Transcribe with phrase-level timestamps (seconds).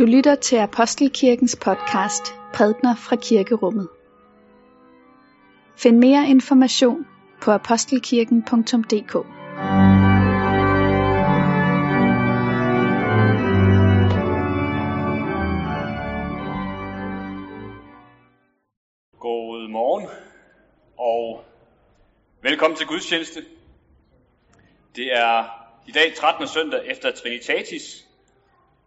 [0.00, 3.88] Du lytter til Apostelkirkens podcast Prædner fra Kirkerummet.
[5.76, 7.06] Find mere information
[7.42, 9.12] på apostelkirken.dk.
[19.18, 20.08] God morgen
[20.98, 21.44] og
[22.42, 23.44] velkommen til gudstjeneste.
[24.96, 25.44] Det er
[25.86, 26.46] i dag 13.
[26.48, 28.09] søndag efter Trinitatis,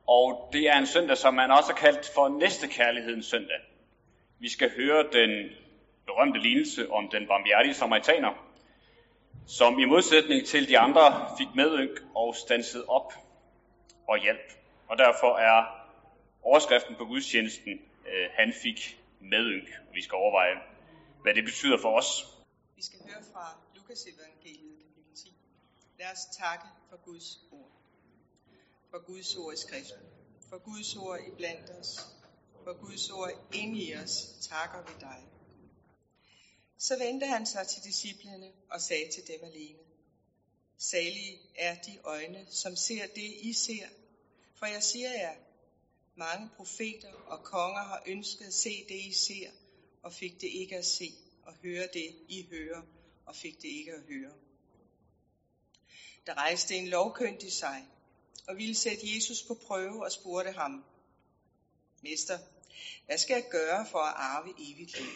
[0.08, 3.60] og det er en søndag, som man også har kaldt for næstekærlighedens søndag.
[4.40, 5.50] Vi skal høre den
[6.06, 8.34] berømte lignelse om den barmhjertige samaritaner,
[9.48, 13.14] som i modsætning til de andre fik medynk og stansede op
[14.08, 14.52] og hjælp.
[14.90, 15.84] Og derfor er
[16.44, 17.72] overskriften på gudstjenesten,
[18.08, 19.68] øh, han fik medynk.
[19.94, 20.56] Vi skal overveje,
[21.22, 22.26] hvad det betyder for os.
[22.76, 25.34] Vi skal høre fra Lukas evangeliet kapitel 10.
[26.00, 27.73] Lad os takke for Guds ord.
[28.94, 30.06] For Guds ord i skriften.
[30.50, 32.00] For Guds ord i blandt os.
[32.64, 35.24] For Guds ord ind i os takker vi dig.
[36.78, 39.80] Så vendte han sig til disciplene og sagde til dem alene.
[40.78, 43.88] Salige er de øjne, som ser det, I ser.
[44.56, 45.36] For jeg siger jer,
[46.16, 49.52] mange profeter og konger har ønsket at se det, I ser,
[50.04, 51.14] og fik det ikke at se,
[51.44, 52.82] og høre det, I hører,
[53.26, 54.34] og fik det ikke at høre.
[56.26, 57.88] Der rejste en lovkyndig sig,
[58.48, 60.84] og ville sætte Jesus på prøve og spurgte ham,
[62.02, 62.40] Mester,
[63.06, 65.12] hvad skal jeg gøre for at arve evigt liv?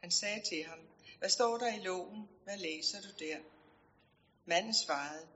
[0.00, 0.78] Han sagde til ham,
[1.18, 2.28] hvad står der i loven?
[2.44, 3.38] Hvad læser du der?
[4.44, 5.28] Manden svarede,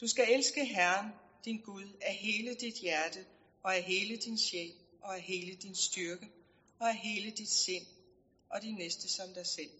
[0.00, 1.12] du skal elske Herren,
[1.44, 3.26] din Gud, af hele dit hjerte,
[3.62, 6.30] og af hele din sjæl, og af hele din styrke,
[6.78, 7.86] og af hele dit sind,
[8.50, 9.70] og din næste som dig selv.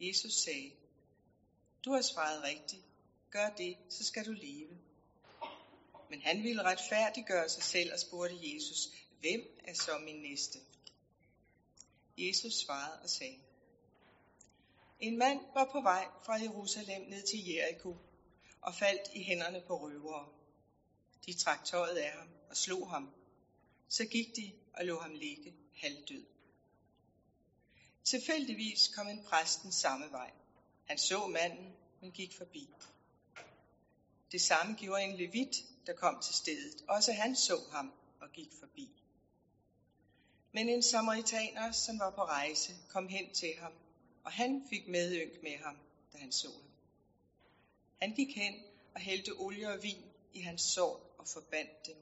[0.00, 0.72] Jesus sagde,
[1.84, 2.82] du har svaret rigtigt.
[3.34, 4.78] Gør det, så skal du leve.
[6.10, 8.88] Men han ville retfærdiggøre sig selv og spurgte Jesus,
[9.20, 10.58] hvem er så min næste?
[12.18, 13.38] Jesus svarede og sagde,
[15.00, 17.96] en mand var på vej fra Jerusalem ned til Jericho
[18.60, 20.28] og faldt i hænderne på røvere.
[21.26, 23.10] De trak tøjet af ham og slog ham.
[23.88, 26.24] Så gik de og lå ham ligge halvdød.
[28.04, 30.30] Tilfældigvis kom en præsten samme vej.
[30.84, 32.68] Han så manden, men gik forbi.
[34.32, 36.84] Det samme gjorde en levit, der kom til stedet.
[36.88, 38.90] Også han så ham og gik forbi.
[40.52, 43.72] Men en samaritaner, som var på rejse, kom hen til ham,
[44.24, 45.80] og han fik medynk med ham,
[46.12, 46.70] da han så ham.
[48.00, 48.54] Han gik hen
[48.94, 51.96] og hældte olie og vin i hans sår og forbandt dem.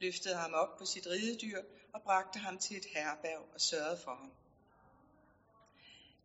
[0.00, 4.14] Løftede ham op på sit ridedyr og bragte ham til et herberg og sørgede for
[4.14, 4.32] ham.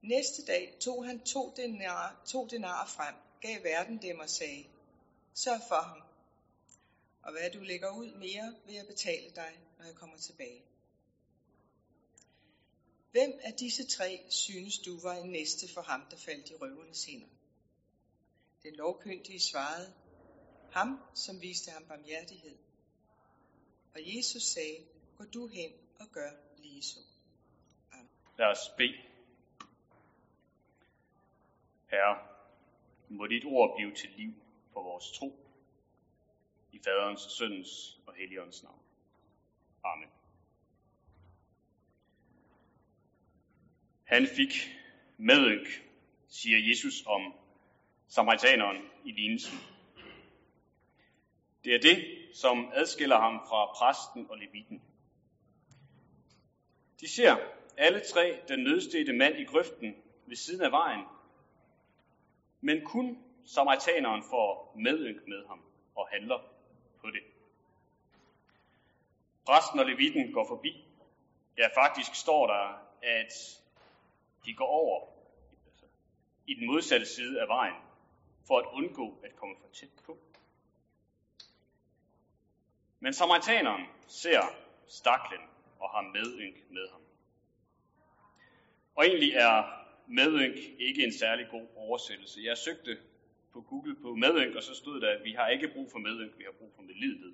[0.02, 4.66] Næste dag tog han to denar, to denar frem, gav verden dem og sagde,
[5.34, 6.04] sørg for ham.
[7.24, 10.64] Og hvad du lægger ud mere, vil jeg betale dig, når jeg kommer tilbage.
[13.12, 17.06] Hvem af disse tre synes du var en næste for ham, der faldt i røvernes
[17.06, 17.28] hænder?
[18.64, 19.94] Den lovkyndige svarede,
[20.72, 22.58] ham, som viste ham barmhjertighed.
[23.94, 24.86] Og Jesus sagde,
[25.18, 27.00] gå du hen og gør lige så.
[27.92, 28.10] Amen.
[28.38, 28.98] Lad os bede.
[31.92, 32.28] Herre,
[33.10, 34.41] må dit ord blive til liv
[34.74, 35.36] for vores tro.
[36.72, 38.80] I faderens, søndens og heligåndens navn.
[39.84, 40.10] Amen.
[44.04, 44.54] Han fik
[45.18, 45.68] medynk,
[46.28, 47.34] siger Jesus om
[48.08, 49.58] samaritaneren i lignelsen.
[51.64, 54.82] Det er det, som adskiller ham fra præsten og levitten.
[57.00, 57.38] De ser
[57.78, 59.96] alle tre den nødstedte mand i grøften
[60.26, 61.06] ved siden af vejen,
[62.62, 65.62] men kun samaritaneren får medynk med ham
[65.96, 66.40] og handler
[67.02, 67.24] på det.
[69.46, 70.86] Præsten og levitten går forbi.
[71.58, 73.34] Ja, faktisk står der, at
[74.46, 75.08] de går over
[75.66, 75.86] altså,
[76.48, 77.76] i den modsatte side af vejen,
[78.48, 80.18] for at undgå at komme for tæt på.
[83.00, 84.42] Men samaritaneren ser
[84.88, 85.42] staklen
[85.80, 87.02] og har medynk med ham.
[88.96, 89.64] Og egentlig er
[90.08, 92.40] medynk ikke en særlig god oversættelse.
[92.44, 92.98] Jeg søgte
[93.54, 96.38] på Google på medynk, og så stod der, at vi har ikke brug for medynk,
[96.38, 97.34] vi har brug for medlidenhed.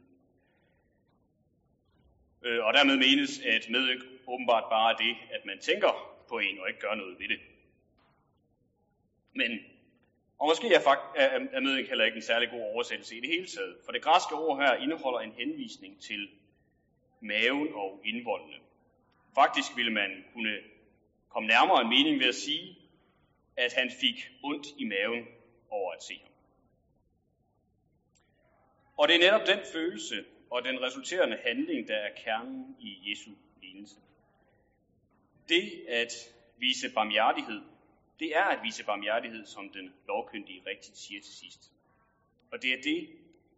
[2.41, 6.59] Øh, og dermed menes, at medynk åbenbart bare er det, at man tænker på en
[6.59, 7.39] og ikke gør noget ved det.
[9.33, 9.59] Men,
[10.39, 13.29] og måske er, fakt, er, er medynk heller ikke en særlig god oversættelse i det
[13.29, 16.29] hele taget, for det græske ord her indeholder en henvisning til
[17.19, 18.57] maven og indvoldene.
[19.35, 20.57] Faktisk ville man kunne
[21.29, 22.77] komme nærmere en mening ved at sige,
[23.57, 25.27] at han fik ondt i maven
[25.69, 26.31] over at se ham.
[28.97, 33.31] Og det er netop den følelse og den resulterende handling, der er kernen i Jesu
[33.61, 33.95] lignelse.
[35.49, 36.13] Det at
[36.57, 37.61] vise barmhjertighed,
[38.19, 41.71] det er at vise barmhjertighed, som den lovkyndige rigtigt siger til sidst.
[42.51, 43.09] Og det er det,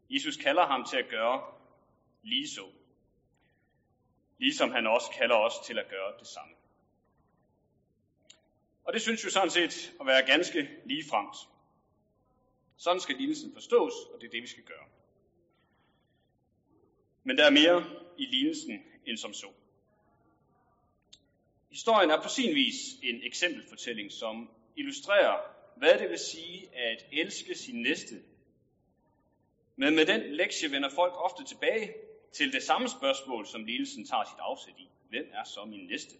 [0.09, 1.43] Jesus kalder ham til at gøre
[2.23, 2.65] lige så.
[4.37, 6.53] Ligesom han også kalder os til at gøre det samme.
[8.83, 11.35] Og det synes jo sådan set at være ganske ligefremt.
[12.79, 14.87] Sådan skal lignelsen forstås, og det er det, vi skal gøre.
[17.23, 17.85] Men der er mere
[18.17, 19.51] i lignelsen end som så.
[21.69, 25.37] Historien er på sin vis en eksempelfortælling, som illustrerer,
[25.77, 28.23] hvad det vil sige at elske sin næste.
[29.75, 31.93] Men med den lektie vender folk ofte tilbage
[32.33, 34.89] til det samme spørgsmål, som lignelsen tager sit afsæt i.
[35.09, 36.15] Hvem er så min næste?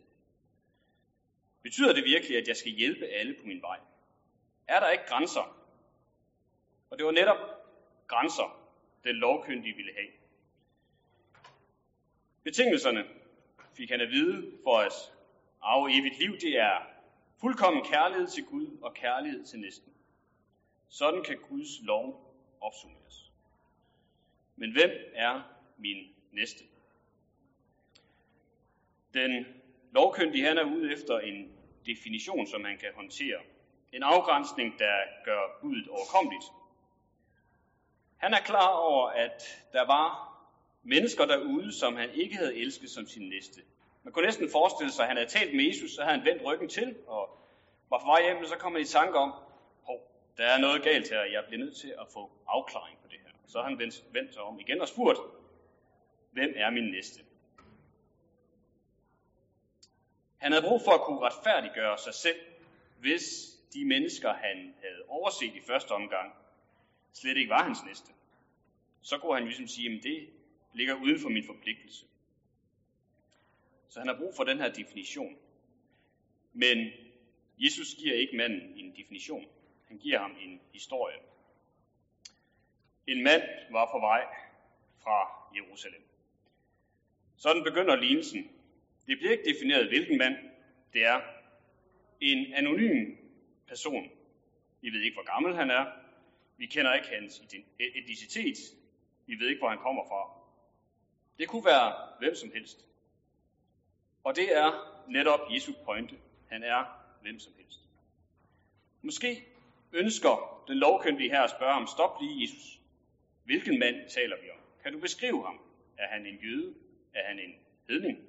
[1.64, 3.80] Betyder det virkelig, at jeg skal hjælpe alle på min vej?
[4.68, 5.59] Er der ikke grænser?
[6.90, 7.38] Og det var netop
[8.08, 8.60] grænser,
[9.04, 10.10] den lovkyndige ville have.
[12.44, 13.06] Betingelserne
[13.74, 14.94] fik han at vide for at
[15.62, 16.78] arve evigt liv, det er
[17.42, 19.94] fuldkommen kærlighed til Gud og kærlighed til næsten.
[20.90, 23.32] Sådan kan Guds lov opsummeres.
[24.56, 25.42] Men hvem er
[25.78, 26.64] min næste?
[29.14, 29.46] Den
[29.92, 31.52] lovkyndige han er ude efter en
[31.86, 33.42] definition, som man kan håndtere.
[33.94, 36.44] En afgrænsning, der gør budet overkommeligt.
[38.20, 39.44] Han er klar over, at
[39.74, 40.36] der var
[40.84, 43.62] mennesker derude, som han ikke havde elsket som sin næste.
[44.04, 46.46] Man kunne næsten forestille sig, at han havde talt med Jesus, så havde han vendt
[46.46, 47.38] ryggen til, og
[47.90, 49.34] var på vej hjem, så kom han i tanke om,
[49.84, 50.02] hov,
[50.38, 53.32] der er noget galt her, jeg bliver nødt til at få afklaring på det her.
[53.48, 55.20] Så han vendt, vendt sig om igen og spurgt,
[56.32, 57.20] hvem er min næste?
[60.38, 62.40] Han havde brug for at kunne retfærdiggøre sig selv,
[63.00, 63.24] hvis
[63.74, 66.34] de mennesker, han havde overset i første omgang,
[67.14, 68.12] slet ikke var hans næste.
[69.02, 70.30] Så kunne han ligesom sige, at det
[70.74, 72.06] ligger uden for min forpligtelse.
[73.90, 75.38] Så han har brug for den her definition.
[76.54, 76.92] Men
[77.58, 79.46] Jesus giver ikke manden en definition.
[79.88, 81.18] Han giver ham en historie.
[83.08, 84.26] En mand var på vej
[85.04, 86.02] fra Jerusalem.
[87.38, 88.52] Sådan begynder lignelsen.
[89.08, 90.36] Det bliver ikke defineret, hvilken mand
[90.94, 91.22] det er.
[92.20, 93.16] En anonym
[93.68, 94.10] person.
[94.82, 95.86] Vi ved ikke, hvor gammel han er.
[96.60, 98.58] Vi kender ikke hans e-, etnicitet.
[99.26, 100.22] Vi ved ikke, hvor han kommer fra.
[101.38, 102.86] Det kunne være hvem som helst.
[104.24, 104.72] Og det er
[105.08, 106.16] netop Jesu pointe.
[106.48, 106.84] Han er
[107.22, 107.80] hvem som helst.
[109.02, 109.46] Måske
[109.94, 112.80] ønsker den lovkyndige her at spørge ham, stop lige Jesus.
[113.44, 114.58] Hvilken mand taler vi om?
[114.84, 115.60] Kan du beskrive ham?
[115.98, 116.74] Er han en jøde?
[117.14, 117.56] Er han en
[117.90, 118.20] hedning?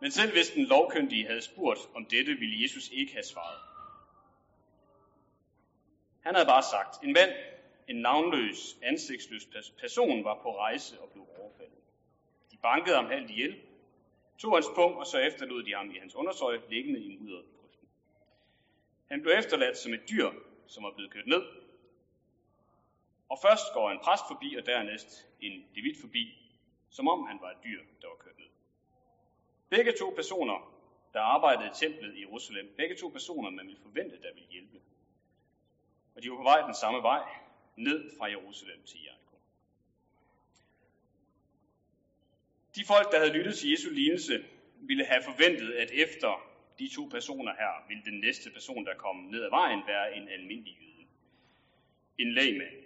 [0.00, 3.73] Men selv hvis den lovkyndige havde spurgt om dette, ville Jesus ikke have svaret.
[6.24, 7.32] Han havde bare sagt, en mand,
[7.88, 9.46] en navnløs, ansigtsløs
[9.80, 11.78] person var på rejse og blev overfaldet.
[12.52, 13.60] De bankede ham halvt ihjel,
[14.38, 17.88] tog hans punkt, og så efterlod de ham i hans undersøj, liggende i mudderet grøften.
[19.06, 20.30] Han blev efterladt som et dyr,
[20.66, 21.42] som var blevet kørt ned.
[23.28, 26.38] Og først går en præst forbi, og dernæst en levit forbi,
[26.90, 28.48] som om han var et dyr, der var kørt ned.
[29.68, 30.74] Begge to personer,
[31.12, 34.80] der arbejdede i templet i Jerusalem, begge to personer, man ville forvente, der ville hjælpe.
[36.14, 37.22] Og de var på vej den samme vej,
[37.76, 39.36] ned fra Jerusalem til Jericho.
[42.76, 44.44] De folk, der havde lyttet til Jesu lignelse,
[44.76, 49.16] ville have forventet, at efter de to personer her, ville den næste person, der kom
[49.16, 51.06] ned ad vejen, være en almindelig jøde.
[52.18, 52.76] En lægmand,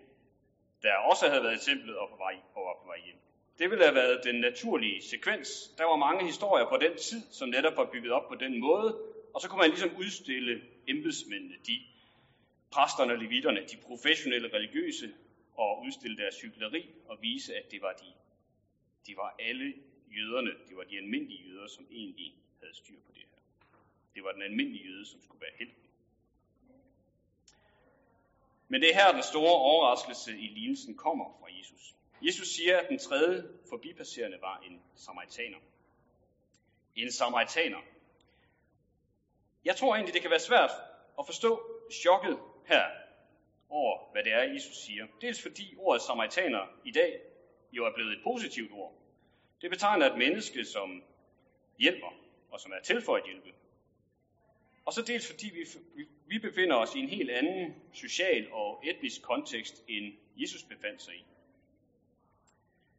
[0.83, 3.17] der også havde været i templet og, på vej, og var på vej hjem.
[3.59, 5.49] Det ville have været den naturlige sekvens.
[5.79, 8.99] Der var mange historier på den tid, som netop var bygget op på den måde,
[9.35, 11.83] og så kunne man ligesom udstille embedsmændene, de
[12.71, 15.15] præsterne og levitterne, de professionelle religiøse,
[15.59, 18.13] og udstille deres cykleri og vise, at det var de,
[19.07, 19.75] de var alle
[20.17, 23.39] jøderne, det var de almindelige jøder, som egentlig havde styr på det her.
[24.15, 25.83] Det var den almindelige jøde, som skulle være helten.
[28.69, 31.95] Men det er her, den store overraskelse i lignelsen kommer fra Jesus.
[32.23, 35.59] Jesus siger, at den tredje forbipasserende var en samaritaner.
[36.97, 37.79] En samaritaner.
[39.65, 40.71] Jeg tror egentlig, det kan være svært
[41.19, 41.61] at forstå
[41.93, 42.85] chokket her
[43.69, 45.07] over, hvad det er, Jesus siger.
[45.21, 47.21] Dels fordi ordet samaritaner i dag
[47.73, 48.95] jo er blevet et positivt ord.
[49.61, 51.03] Det betegner et menneske, som
[51.79, 52.15] hjælper,
[52.51, 53.53] og som er til for at hjælpe.
[54.85, 55.65] Og så dels fordi vi,
[56.27, 61.15] vi befinder os i en helt anden social og etnisk kontekst, end Jesus befandt sig
[61.15, 61.25] i.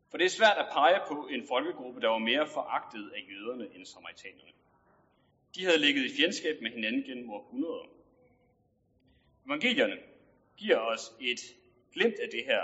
[0.09, 3.75] For det er svært at pege på en folkegruppe, der var mere foragtet af jøderne
[3.75, 4.51] end samaritanerne.
[5.55, 7.98] De havde ligget i fjendskab med hinanden gennem århundreder.
[9.49, 9.97] Evangelierne
[10.57, 11.39] giver os et
[11.93, 12.63] glimt af det her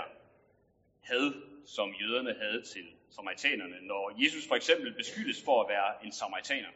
[1.02, 1.32] had,
[1.66, 6.68] som jøderne havde til samaritanerne, når Jesus for eksempel beskyldes for at være en samaritaner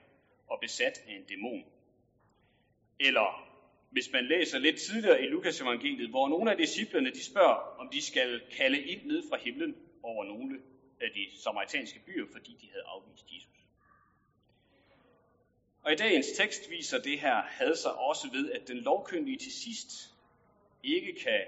[0.47, 1.65] og besat af en dæmon.
[3.01, 3.51] Eller
[3.91, 7.89] hvis man læser lidt tidligere i Lukas evangeliet, hvor nogle af disciplerne de spørger, om
[7.93, 10.61] de skal kalde ind ned fra himlen over nogle
[11.01, 13.60] af de samaritanske byer, fordi de havde afvist Jesus.
[15.83, 19.53] Og i dagens tekst viser det her had sig også ved, at den lovkyndige til
[19.53, 19.91] sidst
[20.83, 21.45] ikke kan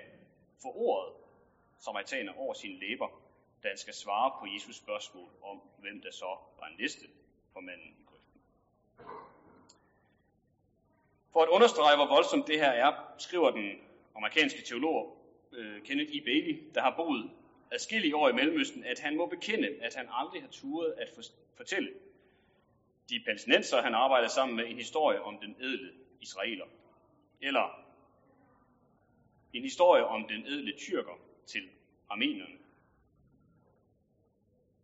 [0.62, 1.15] få ordet
[1.79, 3.09] som samaritaner over sine læber,
[3.62, 7.07] da han skal svare på Jesus spørgsmål om, hvem der så var næste
[7.53, 8.41] for manden i grøften.
[11.33, 13.81] For at understrege, hvor voldsomt det her er, skriver den
[14.17, 15.17] amerikanske teolog
[15.53, 16.21] øh, Kenneth E.
[16.25, 17.31] Bailey, der har boet
[17.71, 21.09] adskillige år i Mellemøsten, at han må bekende, at han aldrig har turet at
[21.57, 21.93] fortælle
[23.12, 26.66] de palæstinenser, han arbejder sammen med, en historie om den edle israeler.
[27.40, 27.85] Eller
[29.52, 31.69] en historie om den edle tyrker til
[32.09, 32.59] armenerne.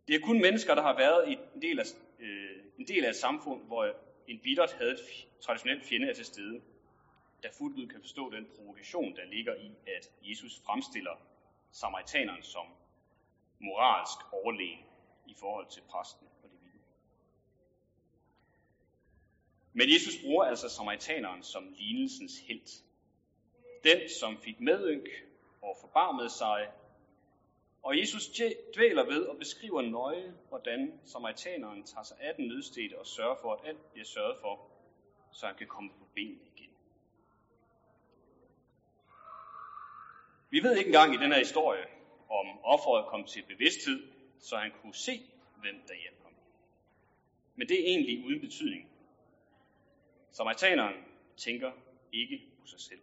[0.07, 1.85] Det er kun mennesker, der har været i en del af,
[2.19, 3.95] øh, en del af et samfund, hvor
[4.27, 6.61] en bittert havde et traditionelt fjende er til stede,
[7.43, 11.15] der fuldt ud kan forstå den provokation, der ligger i, at Jesus fremstiller
[11.71, 12.65] samaritaneren som
[13.59, 14.85] moralsk overlegen
[15.25, 16.79] i forhold til præsten og det vilde.
[19.79, 22.71] Men Jesus bruger altså samaritaneren som lignelsens helt.
[23.83, 25.09] Den, som fik medynk
[25.61, 26.67] og forbarmede sig.
[27.83, 28.29] Og Jesus
[28.75, 33.53] dvæler ved og beskriver nøje, hvordan samaritaneren tager sig af den nødstede og sørger for,
[33.53, 34.59] at alt bliver sørget for,
[35.31, 36.69] så han kan komme på benene igen.
[40.49, 41.85] Vi ved ikke engang i den her historie,
[42.29, 44.07] om offeret kom til bevidsthed,
[44.39, 45.21] så han kunne se,
[45.61, 46.33] hvem der hjalp ham.
[47.55, 48.88] Men det er egentlig uden betydning.
[50.31, 51.05] Samaritaneren
[51.37, 51.71] tænker
[52.13, 52.99] ikke på sig selv.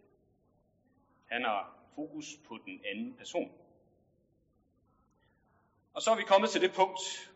[1.25, 3.51] Han har fokus på den anden person.
[5.93, 7.31] Og så er vi kommet til det punkt,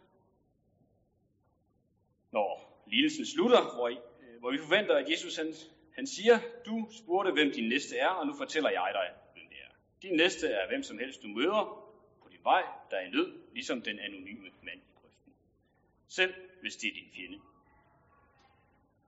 [2.31, 5.53] når lidelsen slutter, hvor, I, øh, hvor vi forventer, at Jesus han,
[5.95, 9.57] han siger, du spurgte, hvem din næste er, og nu fortæller jeg dig, hvem det
[9.57, 9.71] er.
[10.01, 11.63] Din næste er hvem som helst, du møder
[12.23, 15.33] på din vej, der er i nød, ligesom den anonyme mand i grøften.
[16.07, 17.39] Selv hvis det er din fjende.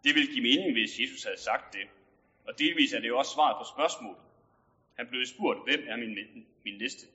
[0.04, 1.88] Det ville give mening, hvis Jesus havde sagt det.
[2.46, 4.22] Og delvis er det jo også svaret på spørgsmålet.
[4.96, 7.08] Han blev spurgt, hvem er min, min næste?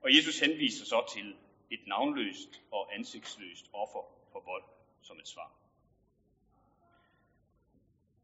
[0.00, 1.36] Og Jesus henviser så til
[1.70, 4.64] et navnløst og ansigtsløst offer for vold
[5.02, 5.52] som et svar.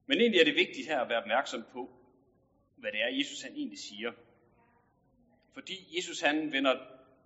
[0.07, 1.91] Men egentlig er det vigtigt her at være opmærksom på,
[2.77, 4.13] hvad det er, Jesus han egentlig siger.
[5.53, 6.79] Fordi Jesus han vender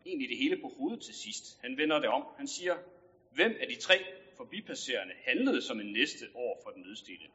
[0.06, 1.60] egentlig det hele på hovedet til sidst.
[1.60, 2.24] Han vender det om.
[2.36, 2.76] Han siger,
[3.30, 3.94] hvem af de tre
[4.38, 7.28] forbipasserende handlede som en næste over for den nødstede?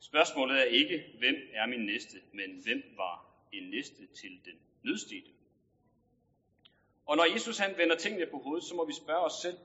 [0.00, 3.16] Spørgsmålet er ikke, hvem er min næste, men hvem var
[3.52, 5.32] en næste til den nødstede?
[7.06, 9.56] Og når Jesus han vender tingene på hovedet, så må vi spørge os selv,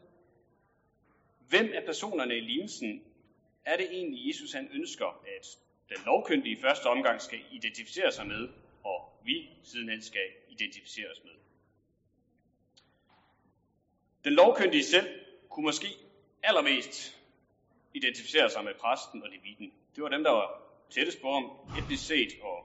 [1.50, 3.04] hvem af personerne i lignelsen
[3.66, 5.58] er det egentlig, Jesus han ønsker, at
[5.90, 8.50] den lovkyndige i første omgang skal identificere sig med,
[8.84, 11.32] og vi sidenhen skal identificere os med?
[14.24, 15.08] Den lovkyndige selv
[15.50, 15.88] kunne måske
[16.46, 17.22] allermest
[17.94, 19.74] identificere sig med præsten og leviten.
[19.96, 22.58] Det var dem, der var tættest på ham, etnisk set og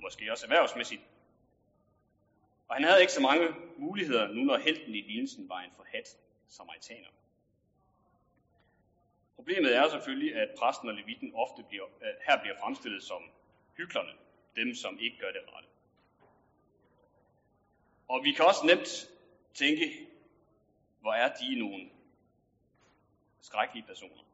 [0.00, 1.02] måske også erhvervsmæssigt.
[2.68, 6.16] Og han havde ikke så mange muligheder nu, når helten i lignelsen var en forhat
[6.48, 7.08] samaritaner.
[9.36, 13.22] Problemet er selvfølgelig, at præsten og levitten ofte bliver, øh, her bliver fremstillet som
[13.76, 14.12] hyklerne,
[14.56, 15.68] dem som ikke gør det rette.
[18.08, 19.10] Og vi kan også nemt
[19.54, 20.08] tænke,
[21.00, 21.90] hvor er de nogle
[23.48, 24.24] skrækkelige personer.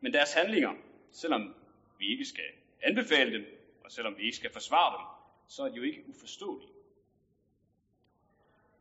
[0.00, 0.74] Men deres handlinger,
[1.12, 1.54] selvom
[1.98, 2.50] vi ikke skal
[2.82, 3.44] anbefale dem,
[3.84, 5.06] og selvom vi ikke skal forsvare dem,
[5.48, 6.72] så er de jo ikke uforståelige.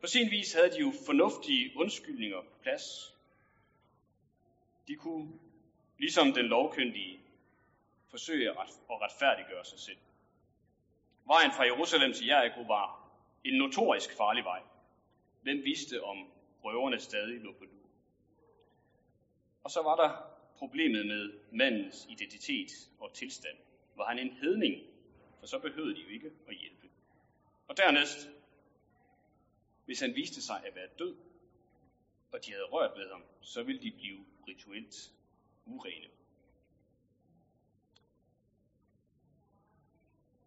[0.02, 3.16] På sin vis havde de jo fornuftige undskyldninger på plads.
[4.88, 5.40] De kunne,
[5.98, 7.20] ligesom den lovkyndige,
[8.10, 8.58] forsøge at
[8.90, 9.98] retfærdiggøre sig selv.
[11.26, 13.10] Vejen fra Jerusalem til Jericho var
[13.44, 14.62] en notorisk farlig vej.
[15.42, 16.18] Hvem vidste, om
[16.64, 17.83] røverne stadig lå på lur?
[19.64, 23.58] Og så var der problemet med mandens identitet og tilstand.
[23.96, 24.84] Var han en hedning,
[25.40, 26.90] for så behøvede de jo ikke at hjælpe.
[27.68, 28.30] Og dernæst,
[29.86, 31.16] hvis han viste sig at være død,
[32.32, 35.12] og de havde rørt ved ham, så ville de blive rituelt
[35.66, 36.08] urene.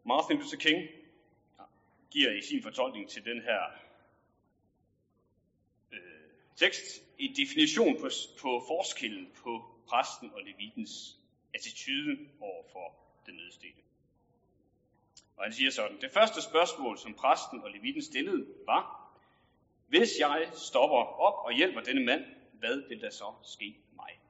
[0.04, 0.88] Martin Luther King
[2.10, 3.85] giver i sin fortolkning til den her
[6.56, 8.08] tekst en definition på,
[8.40, 11.18] på forskellen på præsten og levitens
[11.54, 12.94] attitude over for
[13.26, 13.82] den nødstede.
[15.36, 19.12] Og han siger sådan, det første spørgsmål, som præsten og levitten stillede, var,
[19.86, 24.20] hvis jeg stopper op og hjælper denne mand, hvad vil der så ske mig?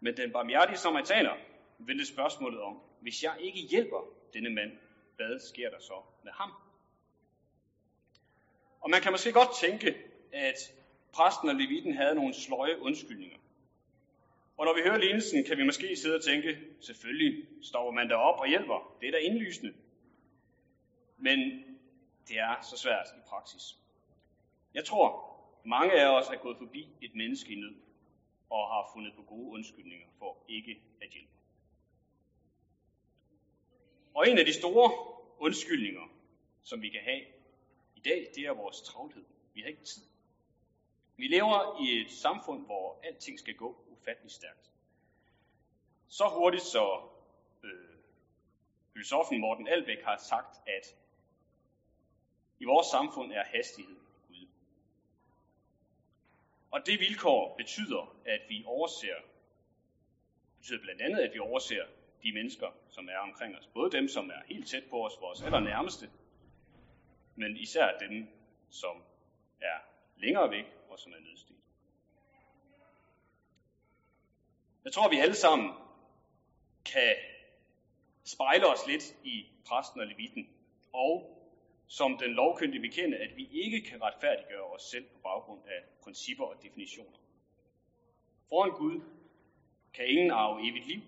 [0.00, 1.36] Men den barmhjertige samaritaner
[1.78, 4.72] vendte spørgsmålet om, hvis jeg ikke hjælper denne mand,
[5.16, 6.52] hvad sker der så med ham?
[8.84, 9.94] Og man kan måske godt tænke,
[10.32, 10.58] at
[11.12, 13.36] præsten og leviten havde nogle sløje undskyldninger.
[14.56, 18.40] Og når vi hører lignelsen, kan vi måske sidde og tænke, selvfølgelig står man derop
[18.40, 18.96] og hjælper.
[19.00, 19.74] Det er da indlysende.
[21.16, 21.38] Men
[22.28, 23.62] det er så svært i praksis.
[24.74, 25.08] Jeg tror,
[25.64, 27.74] mange af os er gået forbi et menneske i nød
[28.50, 31.30] og har fundet på gode undskyldninger for ikke at hjælpe.
[34.14, 34.92] Og en af de store
[35.38, 36.10] undskyldninger,
[36.62, 37.20] som vi kan have
[38.04, 39.24] dag, det er vores travlhed.
[39.54, 40.02] Vi har ikke tid.
[41.16, 44.70] Vi lever i et samfund, hvor alting skal gå ufattelig stærkt.
[46.08, 47.00] Så hurtigt, så
[47.62, 47.96] øh,
[48.92, 50.96] filosofen Morten Albæk har sagt, at
[52.60, 53.96] i vores samfund er hastighed
[54.28, 54.46] Gud.
[56.70, 59.16] Og det vilkår betyder, at vi overser,
[60.58, 61.84] betyder blandt andet, at vi overser
[62.22, 63.66] de mennesker, som er omkring os.
[63.74, 66.10] Både dem, som er helt tæt på os, vores allernærmeste,
[67.36, 68.28] men især dem,
[68.70, 69.02] som
[69.60, 69.78] er
[70.16, 71.58] længere væk og som er nødstedt.
[74.84, 75.72] Jeg tror, vi alle sammen
[76.84, 77.16] kan
[78.24, 80.48] spejle os lidt i præsten og levitten,
[80.92, 81.40] og
[81.86, 86.44] som den lovkyndige bekende, at vi ikke kan retfærdiggøre os selv på baggrund af principper
[86.44, 87.18] og definitioner.
[88.48, 89.00] Foran Gud
[89.94, 91.00] kan ingen arve evigt liv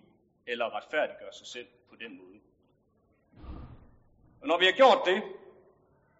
[0.47, 2.40] eller retfærdiggøre sig selv på den måde.
[4.40, 5.23] Og når vi har gjort det,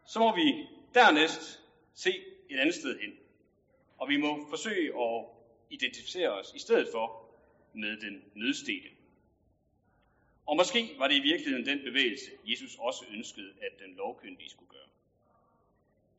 [0.07, 1.61] så må vi dernæst
[1.95, 3.13] se et andet sted hen.
[3.99, 5.25] Og vi må forsøge at
[5.71, 7.29] identificere os i stedet for
[7.73, 8.89] med den nødstede.
[10.47, 14.71] Og måske var det i virkeligheden den bevægelse, Jesus også ønskede, at den lovkyndige skulle
[14.71, 14.89] gøre.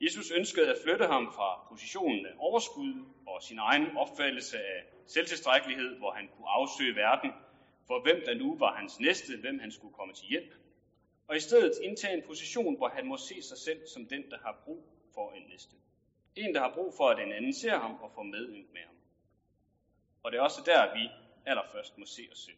[0.02, 5.98] Jesus ønskede at flytte ham fra positionen af overskud og sin egen opfattelse af selvtilstrækkelighed,
[5.98, 7.32] hvor han kunne afsøge verden
[7.88, 10.54] for hvem der nu var hans næste, hvem han skulle komme til hjælp,
[11.28, 14.38] og i stedet indtage en position, hvor han må se sig selv som den, der
[14.38, 15.76] har brug for en næste.
[16.36, 18.96] En, der har brug for, at en anden ser ham og får medynk med ham.
[20.24, 21.10] Og det er også der, vi
[21.46, 22.58] allerførst må se os selv.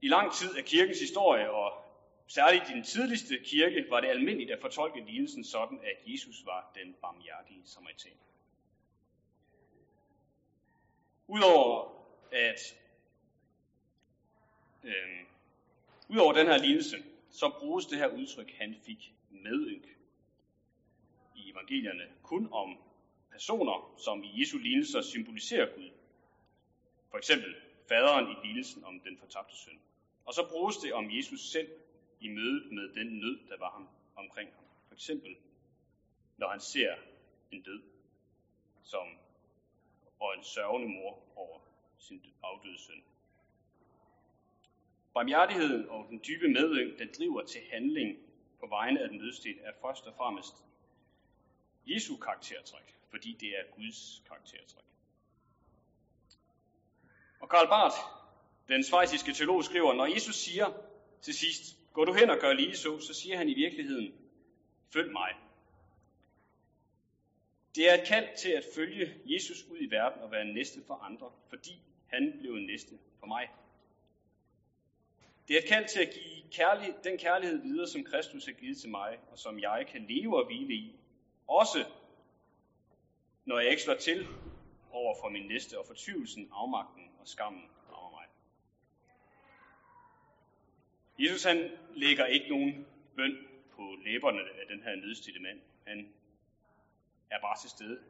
[0.00, 1.84] I lang tid af kirkens historie, og
[2.26, 6.72] særligt i den tidligste kirke, var det almindeligt at fortolke lignelsen sådan, at Jesus var
[6.74, 8.16] den barmhjertige samaritaner.
[11.28, 12.76] Udover at
[14.84, 15.24] øh,
[16.08, 16.96] udover den her lignelse,
[17.30, 19.84] så bruges det her udtryk, han fik medynk
[21.36, 22.78] i evangelierne, kun om
[23.30, 25.90] personer, som i Jesu lignelser symboliserer Gud.
[27.10, 27.54] For eksempel
[27.88, 29.78] faderen i lignelsen om den fortabte søn.
[30.24, 31.68] Og så bruges det om Jesus selv
[32.20, 34.64] i mødet med den nød, der var ham omkring ham.
[34.88, 35.36] For eksempel,
[36.36, 36.96] når han ser
[37.50, 37.82] en død,
[38.82, 39.08] som,
[40.20, 41.58] og en sørgende mor over
[41.98, 43.02] sin afdøde søn.
[45.14, 48.18] Barmhjertigheden og den dybe medynk, der driver til handling
[48.60, 50.54] på vegne af den nødstede, er først og fremmest
[51.86, 54.84] Jesu karaktertræk, fordi det er Guds karaktertræk.
[57.40, 57.96] Og Karl Barth,
[58.68, 60.72] den svejsiske teolog, skriver, når Jesus siger
[61.22, 64.14] til sidst, gå du hen og gør lige så, så siger han i virkeligheden,
[64.92, 65.30] følg mig.
[67.74, 70.94] Det er et kald til at følge Jesus ud i verden og være næste for
[70.94, 73.48] andre, fordi han blev en næste for mig.
[75.48, 78.78] Det er et kald til at give kærlighed, den kærlighed videre, som Kristus har givet
[78.78, 80.94] til mig, og som jeg kan leve og hvile i.
[81.48, 81.84] Også
[83.44, 84.26] når jeg ikke slår til
[84.90, 88.26] over for min næste, og fortvivlelsen, afmagten og skammen over mig.
[91.18, 93.36] Jesus han lægger ikke nogen bøn
[93.70, 95.60] på læberne af den her nødstille mand.
[95.86, 96.12] Han
[97.30, 98.00] er bare til stede.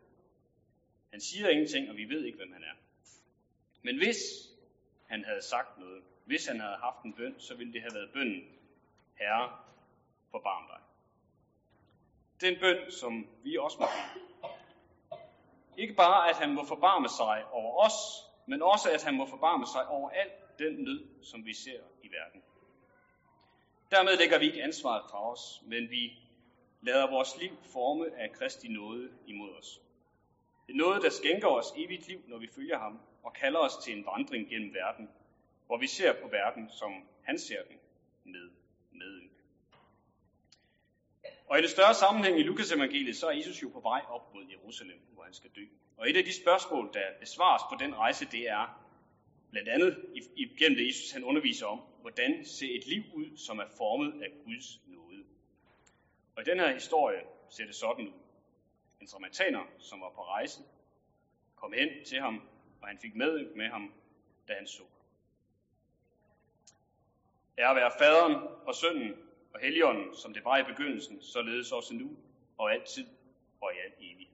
[1.10, 2.74] Han siger ingenting, og vi ved ikke, hvem han er.
[3.82, 4.16] Men hvis
[5.06, 8.10] han havde sagt noget, hvis han havde haft en bøn, så ville det have været
[8.12, 8.44] bønnen,
[9.18, 9.58] Herre,
[10.30, 10.80] forbarm dig.
[12.40, 14.24] Den bøn, som vi også må bede.
[15.76, 17.92] Ikke bare, at han må forbarme sig over os,
[18.46, 22.08] men også, at han må forbarme sig over al den nød, som vi ser i
[22.12, 22.42] verden.
[23.90, 26.12] Dermed lægger vi ikke ansvaret fra os, men vi
[26.82, 29.80] lader vores liv forme af Kristi nåde imod os.
[30.66, 33.76] Det er noget, der skænker os evigt liv, når vi følger ham, og kalder os
[33.76, 35.10] til en vandring gennem verden,
[35.66, 37.78] hvor vi ser på verden, som han ser den,
[38.24, 38.50] med
[38.92, 39.30] medynk.
[41.46, 44.34] Og i det større sammenhæng i Lukas evangeliet, så er Jesus jo på vej op
[44.34, 45.64] mod Jerusalem, hvor han skal dø.
[45.96, 48.84] Og et af de spørgsmål, der besvares på den rejse, det er,
[49.50, 50.04] blandt andet
[50.36, 54.30] igennem det, Jesus han underviser om, hvordan ser et liv ud, som er formet af
[54.44, 55.24] Guds nåde.
[56.36, 58.12] Og i den her historie ser det sådan ud.
[59.00, 60.62] En samaritaner, som var på rejse,
[61.56, 62.48] kom hen til ham,
[62.82, 63.92] og han fik med med ham,
[64.48, 64.82] da han så.
[67.56, 68.36] Er at være faderen
[68.66, 69.16] og sønnen
[69.54, 72.16] og helligånden, som det var i begyndelsen, således også nu
[72.58, 73.06] og altid
[73.60, 74.33] og i al evighed.